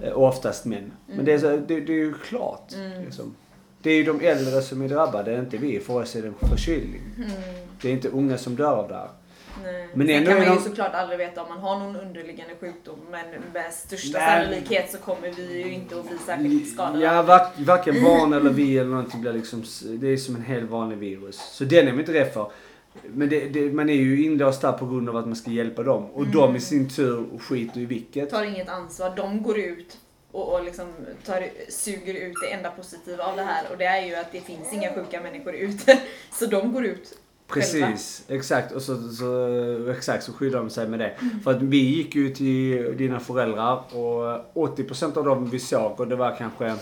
[0.02, 0.92] Eh, Och oftast män.
[1.06, 2.72] Men det är, så, det, det är ju klart.
[2.74, 3.02] Mm.
[3.04, 3.34] Liksom.
[3.82, 5.80] Det är ju de äldre som är drabbade, inte vi.
[5.80, 7.00] För oss är det en förkylning.
[7.16, 7.30] Mm.
[7.82, 9.08] Det är inte unga som dör av det här.
[9.64, 9.88] Nej.
[9.94, 12.98] Men Sen kan man ju de- såklart aldrig veta om man har någon underliggande sjukdom
[13.10, 14.44] men med största Nej.
[14.44, 17.04] sannolikhet så kommer vi ju inte att bli särskilt skadade.
[17.04, 20.70] Ja, var, varken barn eller vi eller någonting blir liksom, det är som en helt
[20.70, 21.36] vanlig virus.
[21.52, 22.50] Så den är man inte rädd för.
[23.02, 25.82] Men det, det, man är ju inlåst där på grund av att man ska hjälpa
[25.82, 26.04] dem.
[26.10, 26.32] Och Mm.
[26.32, 28.30] de i sin tur skiter i vilket.
[28.30, 29.12] tar inget ansvar.
[29.16, 29.98] De går ut
[30.32, 30.86] och, och liksom
[31.26, 34.40] tar, suger ut det enda positiva av det här och det är ju att det
[34.40, 35.98] finns inga sjuka människor ute.
[36.32, 37.18] Så de går ut
[37.50, 37.86] själva.
[37.86, 38.72] Precis, exakt.
[38.72, 41.08] Och så, så, exakt så skyddar de sig med det.
[41.20, 41.40] Mm.
[41.40, 43.82] För att vi gick ju till dina föräldrar
[44.54, 46.74] och 80% av dem vi såg och det var kanske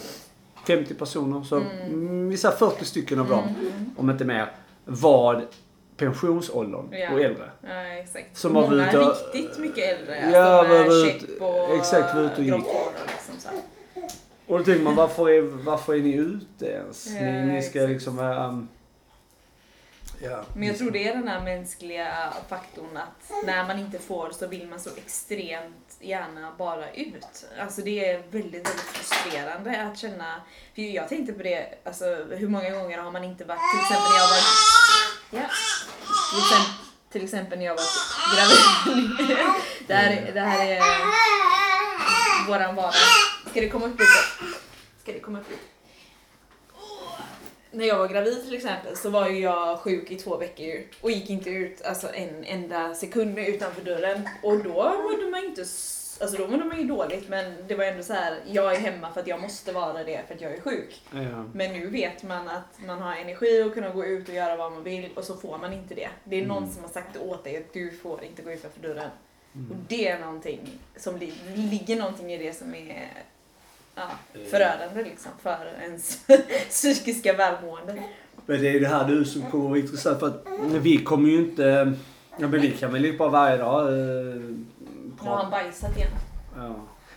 [0.66, 1.42] 50 personer.
[1.42, 2.28] Så mm.
[2.28, 3.90] vi sa 40 stycken av dem, Mm.
[3.96, 4.52] om inte mer,
[4.84, 5.44] var
[5.96, 7.12] pensionsåldern Ja.
[7.12, 7.50] och äldre.
[7.62, 8.36] Ja, exakt.
[8.36, 10.30] Som var Många ute och- riktigt mycket äldre.
[10.32, 12.54] Ja, alltså var ut- exakt, var ute och gick.
[12.54, 13.52] liksom.
[14.46, 17.06] Och då tänker man varför är, varför är ni ute ens?
[17.06, 17.90] Ja, ni, ni ska exakt.
[17.92, 18.18] liksom.
[18.18, 18.68] Um,
[20.22, 20.44] ja.
[20.56, 24.46] Men jag tror det är den här mänskliga faktorn att när man inte får så
[24.46, 27.46] vill man så extremt gärna bara ut.
[27.60, 30.40] Alltså det är väldigt, väldigt frustrerande att känna.
[30.74, 34.10] För jag tänkte på det, alltså hur många gånger har man inte varit, till exempel
[34.12, 34.42] när jag var...
[35.30, 35.50] Ja.
[36.30, 36.74] Till exempel,
[37.12, 37.84] till exempel när jag var
[38.34, 39.36] gravid.
[39.88, 40.80] det, här, är- det här är
[42.48, 42.94] våran vardag.
[43.50, 44.12] Ska det komma upp lite?
[45.02, 45.62] Ska det komma upp lite?
[47.70, 51.10] När jag var gravid till exempel så var ju jag sjuk i två veckor och
[51.10, 54.28] gick inte ut alltså, en enda sekund utanför dörren.
[54.42, 55.64] Och då mådde man inte
[56.20, 58.38] Alltså då mådde man ju dåligt men det var ändå så här.
[58.46, 61.02] jag är hemma för att jag måste vara det för att jag är sjuk.
[61.10, 61.44] Ja.
[61.54, 64.72] Men nu vet man att man har energi att kunna gå ut och göra vad
[64.72, 66.08] man vill och så får man inte det.
[66.24, 66.74] Det är någon Mm.
[66.74, 69.10] som har sagt åt dig att du får inte gå utanför dörren.
[69.54, 69.70] Mm.
[69.70, 70.60] Och det är någonting
[70.96, 71.18] som
[71.54, 73.08] ligger någonting i det som är
[73.98, 76.18] ja, förödande liksom för ens
[76.68, 78.02] psykiska välmående.
[78.46, 80.44] Men det är det här du som kommer vara intressant för att
[80.80, 81.92] vi kommer ju inte...
[82.40, 83.88] Ja men vi kan väl på varje dag.
[83.88, 84.54] Eh, Nu
[85.18, 86.10] har han bajsat igen.
[86.56, 86.74] Ja.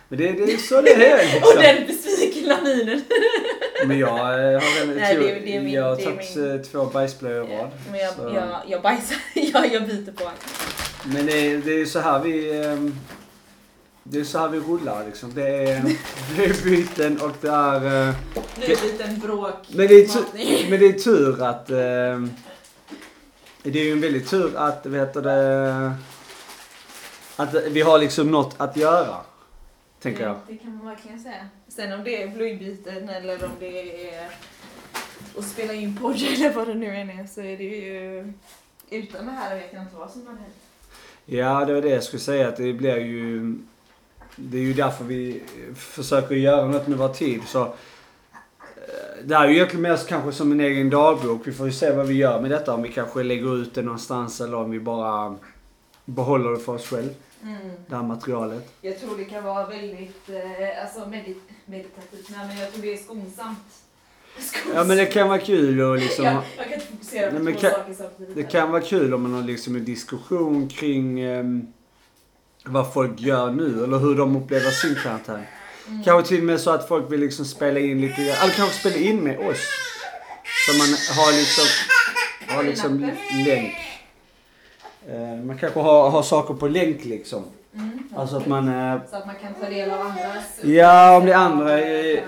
[0.08, 1.62] Men det, det är så det är Och liksom.
[1.62, 3.02] den besvikna minen.
[3.86, 6.60] Men jag eh, har väl Nej, det det är min- jag har tagit min- eh,
[6.62, 7.70] två bajsblöjor i rad.
[7.90, 9.16] Men jag, Så- jag, jag bajsar.
[9.34, 10.30] jag, jag biter på.
[11.04, 12.64] Men det är, det är så här vi...
[12.64, 12.94] ehm,
[14.04, 15.34] Det är så här vi rullar liksom.
[15.34, 15.82] Det är,
[16.36, 18.08] det är byten och det är...
[18.08, 18.14] eh,
[18.58, 19.54] Nu är det en bråk.
[19.68, 21.70] Men det är, tu- men det är tur att...
[21.70, 22.30] ehm,
[23.62, 25.92] det är ju en väldigt tur att, vet du det...
[27.36, 29.16] Att vi har liksom något att göra.
[30.00, 30.36] Tänker jag.
[30.48, 31.48] Det kan man verkligen säga.
[31.68, 34.28] Sen om det är blöjbyten eller om det är
[35.38, 38.32] att spela in podd eller vad det nu än är så är det ju...
[38.90, 40.54] Utan det här vet jag inte vad som hade hänt.
[41.26, 42.48] Ja, det var det jag skulle säga.
[42.48, 43.54] Att det blir ju...
[44.36, 45.42] Det är ju därför vi
[45.76, 47.40] försöker göra något med vår tid.
[47.46, 47.68] Så, eh,
[49.24, 51.40] det här är ju egentligen mer kanske som en egen dagbok.
[51.44, 52.74] Vi får ju se vad vi gör med detta.
[52.74, 55.36] Om vi kanske lägger ut det någonstans eller om vi bara
[56.04, 57.08] behåller det för oss själv.
[57.42, 57.56] Mm.
[57.86, 58.72] Det här materialet.
[58.80, 62.28] Jag tror det kan vara väldigt eh, alltså medit meditativt.
[62.30, 63.58] Nej, men jag tror det är skonsamt.
[64.38, 64.74] skonsamt.
[64.76, 66.24] Ja men det kan vara kul och liksom...
[66.24, 68.34] jag, jag kan inte fokusera på Nej, två kan- saker samtidigt.
[68.36, 71.66] Det kan vara kul om man har liksom en diskussion kring ehm,
[72.64, 75.42] vad folk gör nu eller hur de upplever sin karantän.
[75.88, 76.02] Mm.
[76.04, 78.96] Kanske till och med så att folk vill liksom spela in lite, eller kanske spela
[78.96, 79.60] in med oss.
[80.66, 81.64] Så man har liksom,
[82.56, 83.10] har liksom
[83.46, 83.74] länk.
[85.08, 87.44] Eh, man kanske har, har saker på länk liksom.
[87.74, 87.98] Mm.
[88.16, 90.44] Alltså att man, eh, Så att man kan ta del av andras...
[90.62, 92.22] Ja, om det är andra i-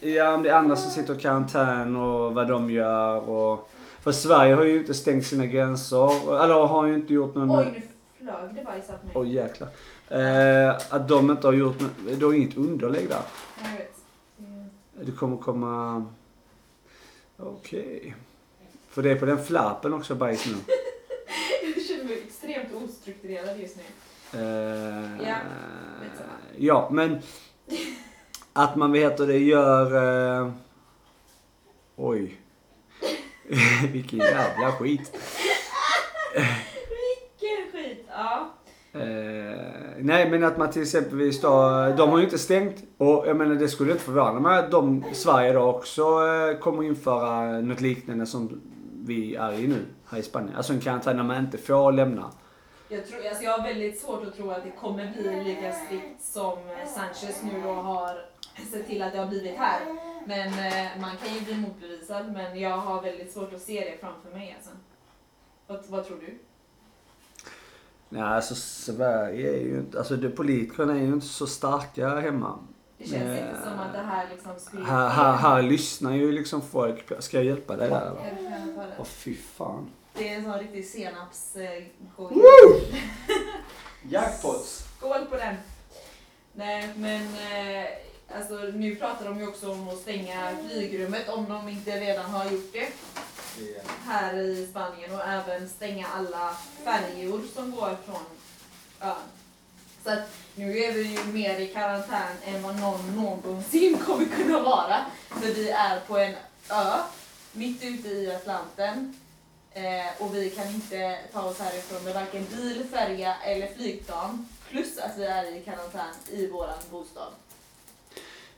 [0.00, 3.70] ja om det är andra som sitter i karantän och vad de gör och...
[4.02, 6.10] För Sverige har ju inte stängt sina gränser,
[6.44, 7.50] eller har ju inte gjort någon...
[7.58, 7.82] Oj,
[8.24, 9.12] flög det bajs på mig.
[9.14, 9.68] Oj jäklar.
[10.08, 13.22] Eh, att de inte har gjort något, det har inget underlägg där.
[13.62, 13.90] Jag vet.
[15.06, 16.04] Det- kommer komma...
[17.36, 18.14] Okej.
[18.88, 20.52] För det är på den flappen också bajs nu.
[21.76, 23.82] Jag känner mig extremt ostrukturerad just nu.
[24.40, 25.36] Eh, Ja,
[26.56, 27.18] ja, men
[28.52, 30.40] att man vet hur det gör...
[30.42, 30.50] Eh,
[31.96, 32.40] oj.
[33.92, 35.12] Vilken jävla skit.
[38.14, 38.50] Ja.
[38.92, 39.58] Eh,
[39.98, 41.50] nej men att man till exempelvis då,
[41.96, 45.04] de har ju inte stängt och jag menar det skulle inte förvåna mig att de,
[45.12, 48.60] Sverige då också eh, kommer införa något liknande som
[49.04, 50.56] vi är i nu här i Spanien.
[50.56, 52.30] Alltså en karantän där man inte får lämna.
[52.88, 56.22] Jag, tror, alltså jag har väldigt svårt att tro att det kommer bli lika strikt
[56.22, 56.58] som
[56.94, 58.18] Sanchez nu då har
[58.72, 59.80] sett till att det har blivit här.
[60.26, 64.00] Men eh, man kan ju bli motbevisad men jag har väldigt svårt att se det
[64.00, 64.70] framför mig alltså.
[65.66, 66.38] Vad, vad tror du?
[68.14, 72.58] Nej alltså Sverige är ju inte, alltså politikerna är ju inte så starka hemma.
[72.98, 76.32] Det känns Eh, inte som att det här liksom skulle Här, här, här lyssnar ju
[76.32, 78.12] liksom folk ska jag hjälpa dig där.
[78.98, 79.86] Åh fy fan.
[80.14, 81.56] Det är en sån riktig senaps...
[81.56, 81.82] Eh,
[84.08, 84.84] Jackpots!
[84.98, 85.54] Skål på den!
[86.52, 87.88] Nej men eh,
[88.36, 92.44] alltså, nu pratar de ju också om att stänga flygrummet om de inte redan har
[92.44, 92.88] gjort det
[94.04, 98.24] här i Spanien och även stänga alla färjor som går från
[99.00, 99.16] ön.
[100.04, 104.62] Så att nu är vi ju mer i karantän än vad någon någonsin kommer kunna
[104.62, 104.96] vara.
[105.28, 106.34] För vi är på en
[106.70, 106.94] ö
[107.52, 109.14] mitt ute i Atlanten
[109.72, 109.82] eh,
[110.22, 114.48] och vi kan inte ta oss härifrån med varken bil, färja eller flygplan.
[114.70, 117.32] Plus att vi är i karantän i våran bostad.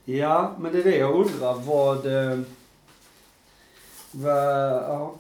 [0.05, 2.07] Ja, men det är det jag undrar vad...
[2.07, 2.41] eh,
[4.18, 5.14] vad, ja,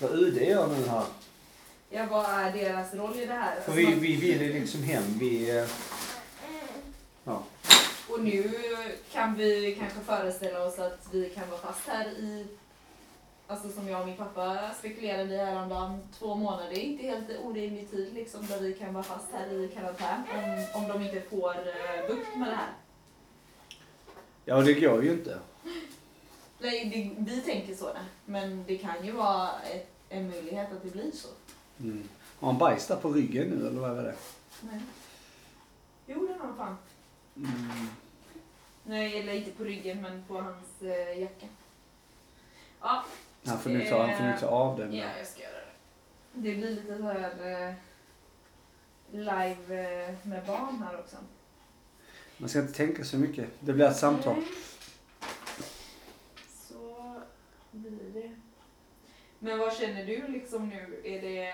[0.00, 1.04] vad UD gör nu här.
[1.90, 3.60] Ja, vad är deras roll i det här?
[3.60, 5.02] För vi, vi vill ju liksom hem.
[5.20, 5.58] Vi...
[5.58, 5.68] eh,
[7.24, 7.42] Ja.
[8.10, 8.50] Och nu
[9.12, 12.46] kan vi kanske föreställa oss att vi kan vara fast här i,
[13.46, 16.70] alltså som jag och min pappa spekulerade i häromdagen, två månader.
[16.70, 20.22] Det är inte helt orimlig tid liksom där vi kan vara fast här i karantän
[20.74, 22.72] om, om de inte får eh, bukt med det här.
[24.44, 25.38] Ja, det går ju inte.
[26.58, 26.84] Nej,
[27.16, 31.10] det, vi tänker så, men det kan ju vara ett, en möjlighet att det blir
[31.12, 31.28] så.
[31.80, 32.08] Mm.
[32.40, 34.14] Har han bajs där på ryggen nu eller vad är det?
[34.60, 34.80] Nej.
[36.06, 36.76] Jo, det har han fan.
[37.36, 37.88] Mm.
[38.84, 41.46] Nej, eller inte på ryggen, men på hans eh, jacka.
[42.80, 43.04] Ja,
[43.46, 44.94] Han får nu ta, han får nu ta av den.
[44.94, 45.66] Ja, jag ska göra det.
[46.32, 47.74] Det blir lite så här eh,
[49.10, 51.16] live eh, med barn här också.
[52.38, 53.48] Man ska inte tänka så mycket.
[53.60, 54.34] Det blir ett samtal.
[54.36, 54.46] Nej.
[56.68, 57.14] Så
[57.78, 58.30] blir det.
[59.38, 61.00] Men vad känner du liksom nu?
[61.04, 61.52] Är det,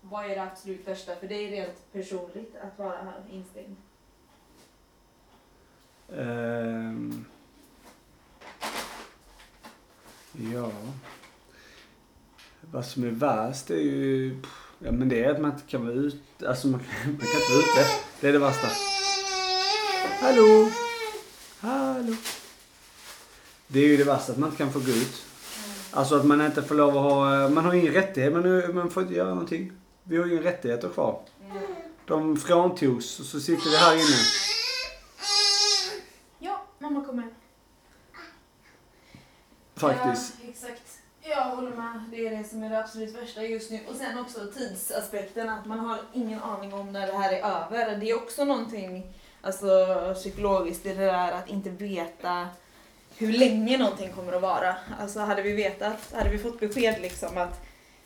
[0.00, 3.76] vad är det absolut värsta för dig rent personligt att vara här instängd?
[6.08, 7.24] Um,
[10.52, 10.72] ja.
[12.60, 14.36] Vad som är värst är ju...
[14.78, 16.48] Ja men det är att man inte kan vara ute.
[16.48, 17.86] Alltså man, kan- man kan inte vara ute.
[18.20, 18.68] Det är det värsta.
[20.20, 20.70] Hallå?
[21.58, 22.16] Hallå?
[23.66, 25.26] Det är ju det värsta, att man inte kan få gå ut.
[25.92, 27.48] Alltså att man inte får lov att ha...
[27.48, 29.72] Man har ingen rättighet, man, man får inte göra någonting.
[30.02, 31.20] Vi har inga rättigheter kvar.
[32.06, 34.16] De fråntogs och så sitter vi här inne.
[36.38, 37.28] Ja, mamma kommer.
[39.76, 40.34] Faktiskt.
[40.42, 40.98] Ja, exakt.
[41.22, 42.04] Jag håller med.
[42.10, 43.80] Det är det som är det absolut värsta just nu.
[43.88, 47.96] Och sen också tidsaspekten, att man har ingen aning om när det här är över.
[47.96, 49.68] Det är också någonting alltså,
[50.14, 52.48] psykologiskt det där att inte veta
[53.20, 54.74] hur länge någonting kommer att vara.
[55.00, 57.60] Alltså hade vi vetat, hade vi fått besked liksom att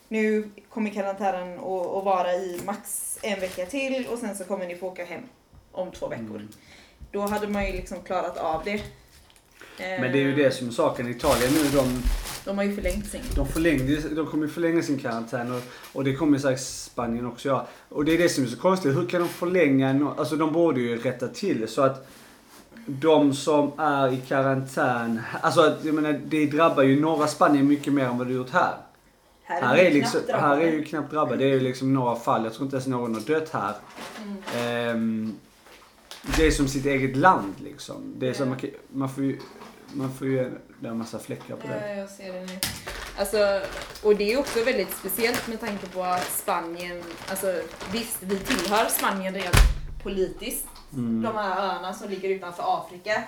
[0.09, 4.77] nu kommer karantänen att vara i max en vecka till och sen så kommer ni
[4.77, 5.23] få åka hem
[5.73, 6.37] om två veckor.
[6.37, 6.49] Mm.
[7.13, 8.81] Då hade man ju liksom klarat av det.
[9.79, 11.09] Men det är ju det som är saken.
[11.09, 12.03] Italien nu, de,
[12.45, 13.21] De har ju förlängt sin.
[13.37, 17.49] de, förlängde, de kommer ju förlänga sin karantän och, och det kommer säkert Spanien också
[17.49, 17.67] göra.
[17.89, 18.97] Och det är det som är så konstigt.
[18.97, 19.93] Hur kan de förlänga?
[19.93, 22.09] No, alltså de borde ju rätta till det så att
[22.87, 28.05] de som är i karantän, alltså jag menar, det drabbar ju norra Spanien mycket mer
[28.05, 28.75] än vad det gjort här.
[29.47, 31.37] Här är, vi liksom, knappt här är ju knappt drabbade.
[31.37, 32.45] Det är ju liksom några fall.
[32.45, 33.75] Jag tror inte ens någon har dött här.
[34.23, 34.43] Mm.
[34.57, 35.35] Ehm,
[36.37, 38.15] det är som sitt eget land liksom.
[38.19, 38.57] Det är som, Ja.
[38.63, 38.71] man,
[39.01, 39.39] man får ju,
[39.93, 41.89] man får ju, det är en massa fläckar på det.
[41.89, 42.59] Ja, jag ser det nu.
[43.19, 43.61] Alltså,
[44.03, 47.55] och det är också väldigt speciellt med tanke på att Spanien, alltså
[47.93, 49.57] visst vi tillhör Spanien rent
[50.03, 50.67] politiskt.
[50.95, 51.23] Mm.
[51.23, 53.23] De här öarna som ligger utanför Afrika.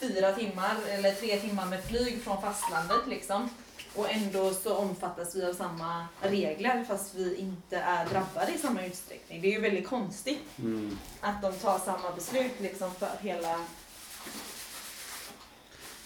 [0.00, 3.48] Fyra timmar eller tre timmar med flyg från fastlandet liksom.
[3.94, 8.86] Och ändå så omfattas vi av samma regler fast vi inte är drabbade i samma
[8.86, 9.40] utsträckning.
[9.42, 10.98] Det är ju väldigt konstigt Mm.
[11.20, 13.58] att de tar samma beslut liksom för hela...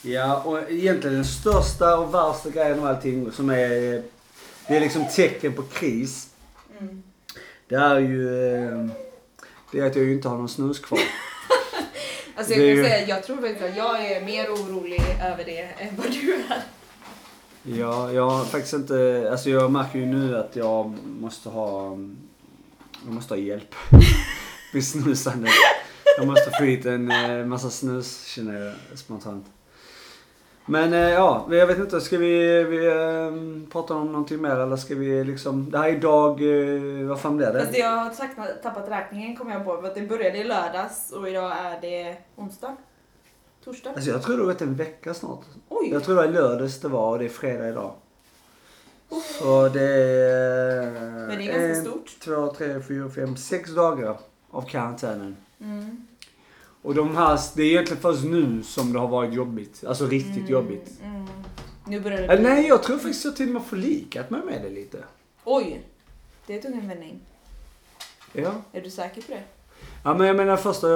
[0.02, 4.02] Ja, och egentligen den största och värsta grejen av allting som är,
[4.68, 6.28] det är liksom tecken på kris.
[6.78, 7.02] Mm.
[7.68, 8.86] Det är ju, eh,
[9.72, 11.00] det är att jag inte har någon snus kvar.
[12.34, 15.96] Alltså jag kan ju- säga, jag tror att jag är mer orolig över det än
[15.96, 16.62] vad du är.
[17.62, 21.84] Ja, jag har faktiskt inte, alltså jag märker ju nu att jag måste ha,
[23.04, 23.74] jag måste ha hjälp
[24.72, 25.50] med snusandet.
[26.18, 29.46] Jag måste få hit en eh, massa snus känner jag spontant.
[30.70, 34.76] Men eh, ja, jag vet inte, ska vi, vi eh, prata om någonting mer eller
[34.76, 37.78] ska vi liksom, det här är dag, eh, vad fan blir Fast det?
[37.78, 39.76] jag har tappat, tappat räkningen kommer jag på.
[39.80, 42.76] För att det började i lördags och idag är det onsdag.
[43.64, 43.90] Torsdag.
[43.90, 45.44] Alltså jag tror det har gått en vecka snart.
[45.68, 45.90] Oj!
[45.92, 47.92] Jag tror det var lördags det var och det är fredag idag.
[49.38, 50.90] Så det är...
[51.26, 52.16] Men det är ganska en, stort.
[52.24, 54.18] två, tre, fyra, fem, sex dagar
[54.50, 55.36] av karantänen.
[55.60, 56.06] Mm.
[56.82, 59.84] Och de här, det är egentligen först nu som det har varit jobbigt.
[59.86, 61.00] Alltså riktigt Mm, jobbigt.
[61.04, 61.26] Mm.
[61.86, 62.42] Nu börjar det bli...
[62.48, 65.04] nej, jag tror faktiskt jag till och med förlikat mig med det lite.
[65.44, 65.82] Oj!
[66.46, 67.20] Det tog en vändning.
[68.32, 68.52] Ja.
[68.72, 69.42] Är du säker på det?
[70.04, 70.88] Ja men jag menar första,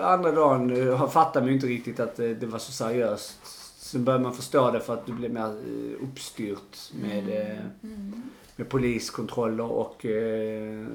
[0.00, 3.38] eh, andra dagen eh, fattade man ju inte riktigt att eh, det var så seriöst.
[3.76, 5.54] Sen började man förstå det för att det blev mer
[6.02, 8.22] uppstyrt med, eh, Mm.
[8.56, 10.86] med poliskontroller och eh,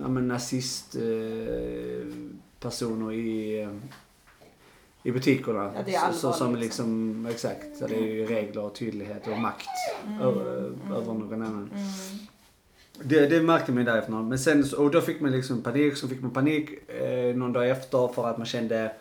[0.00, 1.02] ja, men nazist eh,
[2.60, 3.70] personer i, eh,
[5.02, 5.72] i butikerna.
[5.76, 7.76] Ja, det är så, så som liksom, exakt.
[7.78, 9.66] Så det är ju regler och tydlighet och makt
[10.06, 10.20] Mm.
[10.20, 10.92] över, Mm.
[10.92, 11.70] över någon annan.
[11.74, 11.86] Mm.
[13.02, 14.28] Det, det märkte man ju därifrån.
[14.28, 15.96] Men sen, och då fick man liksom panik.
[15.96, 18.92] Så fick man panik eh, någon dag efter för att man kände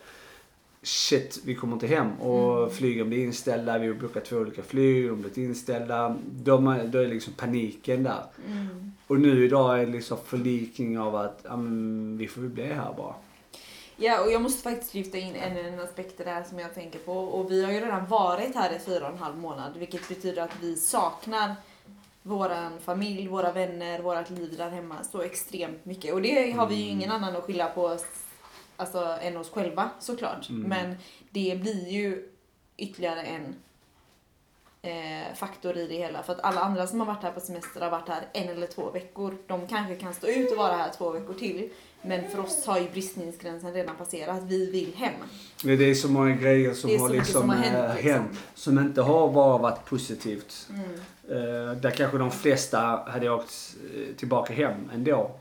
[0.81, 2.11] Shit, vi kommer inte hem.
[2.21, 2.69] Och Mm.
[2.69, 3.77] flygen blir inställda.
[3.77, 5.07] Vi har bokat två olika flyg.
[5.09, 6.17] De blir inställda.
[6.43, 8.23] Då, man- då är liksom paniken där.
[8.47, 8.91] Mm.
[9.07, 12.63] Och nu idag är det liksom förlikning av att ja, men, vi får väl bli
[12.65, 13.13] här bara.
[13.97, 17.13] Ja, och jag måste faktiskt lyfta in en, en aspekt där som jag tänker på.
[17.13, 20.41] Och vi har ju redan varit här i fyra och en halv månad, vilket betyder
[20.41, 21.55] att vi saknar
[22.21, 26.13] våran familj, våra vänner, vårat liv där hemma så extremt mycket.
[26.13, 27.97] Och det har vi ju ingen annan att skylla på
[28.77, 30.49] alltså, än oss själva såklart.
[30.49, 30.69] Mm.
[30.69, 30.97] Men
[31.29, 32.29] det blir ju
[32.77, 33.55] ytterligare en
[34.87, 36.23] eh, faktor i det hela.
[36.23, 38.67] För att alla andra som har varit här på semester har varit här en eller
[38.67, 39.37] två veckor.
[39.47, 41.69] De kanske kan stå ut och vara här två veckor till.
[42.01, 44.43] Men för oss har ju bristningsgränsen redan passerat.
[44.43, 45.13] Vi vill hem.
[45.63, 48.11] Men Det är så många grejer som har liksom som har eh, hänt, liksom.
[48.11, 48.39] hänt.
[48.55, 50.69] Som inte har bara varit positivt.
[50.69, 50.83] Mm.
[51.29, 55.31] Eh, där kanske de flesta hade åkt eh, tillbaka hem ändå.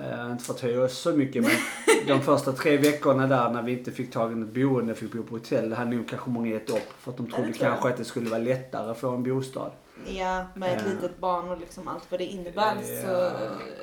[0.00, 1.52] Uh, inte för att höja oss så mycket men
[2.06, 5.22] de första tre veckorna där när vi inte fick tag i något boende, fick bo
[5.22, 6.92] på hotell, det hade nog kanske många gett upp.
[6.98, 9.70] För att de trodde kanske att det skulle vara lättare att få en bostad.
[10.06, 10.92] Ja, med ett Ja.
[10.92, 12.74] litet barn och liksom allt vad det innebär
[13.04, 13.30] så, Ja.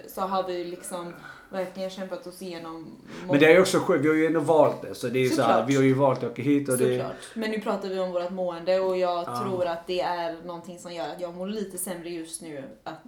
[0.07, 1.13] så har vi liksom
[1.49, 2.87] verkligen kämpat oss igenom
[3.27, 4.95] Men det är ju också sjukt, vi har ju ändå valt det.
[4.95, 7.05] Så det är ju så här, vi har ju valt att åka hit och det...
[7.33, 9.41] Men nu pratar vi om vårt mående och jag Ja.
[9.43, 12.63] tror att det är någonting som gör att jag mår lite sämre just nu.
[12.83, 12.99] Att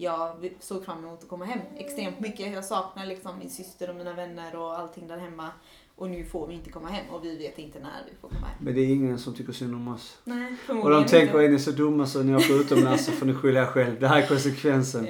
[0.00, 2.52] jag såg fram emot att komma hem extremt mycket.
[2.52, 5.48] Jag saknar liksom min syster och mina vänner och allting där hemma.
[5.96, 8.46] Och nu får vi inte komma hem och vi vet inte när vi får komma
[8.46, 8.56] hem.
[8.60, 10.18] Men det är ingen som tycker synd om oss.
[10.24, 11.44] Nej, Och förmodligen de tänker, inte.
[11.44, 14.00] är ni så dumma så ni åker utomlands så får ni skylla er själv.
[14.00, 15.08] Det här är konsekvensen.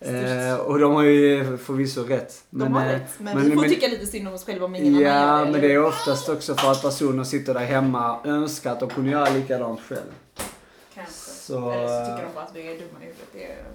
[0.00, 2.44] Eh, och de har ju förvisso rätt.
[2.50, 4.64] De har eh, rätt, men, men- vi får men- tycka lite synd om oss själva
[4.64, 5.08] om ingen annan Ja,
[5.38, 8.72] gör men eller det är oftast också för att personer sitter där hemma och önskar
[8.72, 10.12] att de kunde göra likadant själv.
[10.94, 11.12] Kanske.
[11.14, 13.66] Så, Eller så tycker de bara att vi är dumma i huvudet.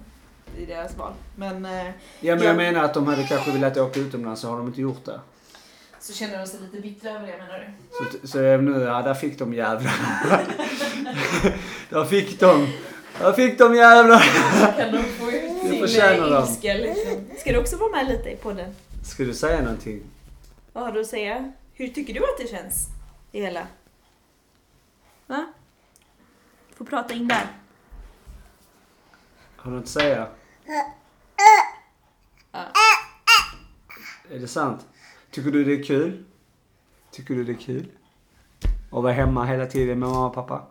[0.58, 1.14] I deras val.
[1.36, 2.44] Men eh, Ja, men Ja.
[2.44, 5.20] jag menar att de hade kanske velat åka utomlands så har de inte gjort det.
[6.00, 8.18] så känner de sig lite bittra över det menar du?
[8.22, 9.94] Så, så nu, ja, där fick de jävlar.
[11.90, 12.68] där fick de.
[13.20, 14.20] Där fick de jävlar.
[14.78, 17.26] Kan de få ut Det sin eh, ilska liksom?
[17.40, 18.76] Ska du också vara med lite i podden?
[19.06, 20.02] Ska du säga någonting?
[20.74, 21.52] Vad har du att säga?
[21.74, 22.88] Hur tycker du att det känns?
[23.32, 23.68] Det hela?
[25.28, 25.46] Va?
[26.78, 27.48] Får prata in där.
[29.56, 30.28] Har du något att säga?
[30.66, 30.94] Ja.
[34.32, 34.86] Är det sant?
[35.32, 36.24] Tycker du det är kul?
[37.12, 37.86] Tycker du det är kul?
[38.92, 40.68] Att vara hemma hela tiden med mamma och pappa?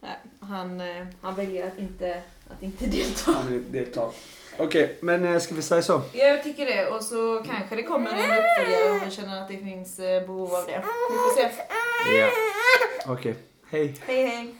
[0.00, 3.32] Nej, han, eh, han väljer att inte, att inte delta.
[3.72, 4.14] Är klart.
[4.58, 6.02] Okej, men eh, ska vi säga så?
[6.12, 6.86] Ja, jag tycker det.
[6.90, 10.54] Och så kanske det kommer en uppföljare om vi känner att det finns eh, behov
[10.54, 10.84] av det.
[11.10, 11.50] Vi får se.
[12.18, 12.28] Ja.
[13.06, 13.34] Okej.
[13.70, 13.96] Hej.
[14.06, 14.54] Hej hej!